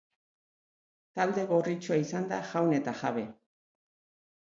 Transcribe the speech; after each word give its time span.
Talde 1.19 1.45
gorritxoa 1.53 2.01
izan 2.07 2.27
da 2.35 2.43
jaun 2.55 2.77
eta 2.81 2.99
jabe. 3.07 3.31